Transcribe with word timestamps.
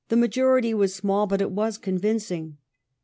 majority 0.15 0.73
was 0.73 0.95
small, 0.95 1.27
but 1.27 1.41
it 1.41 1.51
was 1.51 1.77
convincing. 1.77 2.57